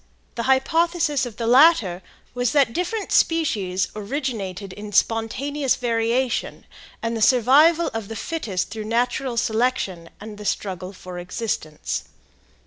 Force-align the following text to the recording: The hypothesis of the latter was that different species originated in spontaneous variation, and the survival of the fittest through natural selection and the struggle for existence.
The 0.33 0.41
hypothesis 0.49 1.27
of 1.27 1.37
the 1.37 1.45
latter 1.45 2.01
was 2.33 2.53
that 2.53 2.73
different 2.73 3.11
species 3.11 3.89
originated 3.95 4.73
in 4.73 4.91
spontaneous 4.93 5.75
variation, 5.75 6.65
and 7.03 7.15
the 7.15 7.21
survival 7.21 7.91
of 7.93 8.07
the 8.07 8.15
fittest 8.15 8.71
through 8.71 8.85
natural 8.85 9.37
selection 9.37 10.09
and 10.19 10.39
the 10.39 10.45
struggle 10.45 10.91
for 10.91 11.19
existence. 11.19 12.05